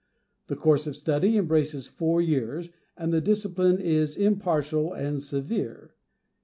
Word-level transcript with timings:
The 0.47 0.55
course 0.55 0.87
of 0.87 0.95
study 0.95 1.37
embraces 1.37 1.85
four 1.85 2.23
years, 2.23 2.71
and 2.97 3.13
the 3.13 3.21
discipline 3.21 3.77
is 3.77 4.17
impartial 4.17 4.93
and 4.93 5.21
severe. 5.21 5.93